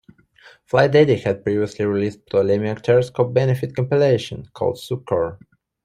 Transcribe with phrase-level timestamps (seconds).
[0.67, 5.37] Flydaddy had previously released a Ptolemaic Terrascope benefit compilation called 'Succor.